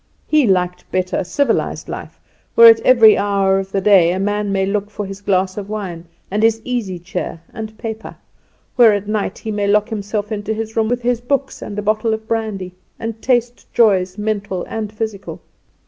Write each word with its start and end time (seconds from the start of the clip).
He 0.25 0.47
liked 0.47 0.89
better 0.91 1.23
civilised 1.23 1.87
life, 1.87 2.19
where 2.55 2.67
at 2.67 2.79
every 2.79 3.15
hour 3.19 3.59
of 3.59 3.71
the 3.71 3.81
day 3.81 4.11
a 4.11 4.17
man 4.17 4.51
may 4.51 4.65
look 4.65 4.89
for 4.89 5.05
his 5.05 5.21
glass 5.21 5.57
of 5.57 5.69
wine, 5.69 6.05
and 6.31 6.41
his 6.41 6.59
easy 6.65 6.97
chair, 6.97 7.39
and 7.53 7.77
paper; 7.77 8.15
where 8.77 8.93
at 8.95 9.07
night 9.07 9.37
he 9.37 9.51
may 9.51 9.67
lock 9.67 9.89
himself 9.89 10.31
into 10.31 10.55
his 10.55 10.75
room 10.75 10.89
with 10.89 11.03
his 11.03 11.21
books 11.21 11.61
and 11.61 11.77
a 11.77 11.83
bottle 11.83 12.15
of 12.15 12.27
brandy, 12.27 12.73
and 12.99 13.21
taste 13.21 13.71
joys 13.75 14.17
mental 14.17 14.63
and 14.67 14.91
physical. 14.91 15.39